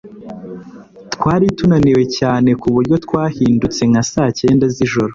[1.13, 5.09] Twari tunaniwe cyane kuburyo twahindutse nka saa cyenda z'ijoro.